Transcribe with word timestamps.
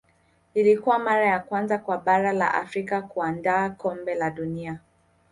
ilikuwa 0.53 0.99
mara 0.99 1.25
ya 1.25 1.39
kwanza 1.39 1.77
kwa 1.77 1.97
bara 1.97 2.33
la 2.33 2.53
afrika 2.53 3.01
kuandaa 3.01 3.69
kombe 3.69 4.15
la 4.15 4.29
dunia 4.29 4.79